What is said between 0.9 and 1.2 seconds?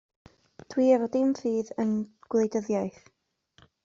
efo